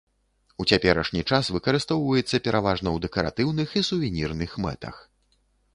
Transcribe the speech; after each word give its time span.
У 0.63 0.65
цяперашні 0.71 1.21
час 1.31 1.51
выкарыстоўваецца 1.55 2.41
пераважна 2.49 2.87
ў 2.95 3.07
дэкаратыўных 3.07 3.69
і 3.83 3.87
сувенірных 3.93 4.59
мэтах. 4.67 4.95